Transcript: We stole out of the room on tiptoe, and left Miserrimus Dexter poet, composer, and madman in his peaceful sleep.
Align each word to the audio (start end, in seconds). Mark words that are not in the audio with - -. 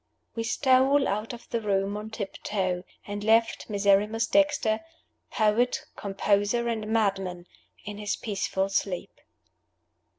We 0.33 0.41
stole 0.41 1.07
out 1.07 1.31
of 1.31 1.47
the 1.51 1.61
room 1.61 1.95
on 1.95 2.09
tiptoe, 2.09 2.83
and 3.05 3.23
left 3.23 3.69
Miserrimus 3.69 4.25
Dexter 4.25 4.79
poet, 5.29 5.83
composer, 5.95 6.67
and 6.67 6.87
madman 6.87 7.45
in 7.85 7.99
his 7.99 8.15
peaceful 8.15 8.69
sleep. 8.69 9.11